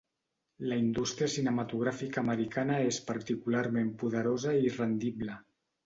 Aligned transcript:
La 0.71 0.77
indústria 0.83 1.29
cinematogràfica 1.33 2.21
americana 2.25 2.81
és 2.89 3.01
particularment 3.13 3.95
poderosa 4.05 4.59
i 4.67 4.77
rendible. 4.81 5.43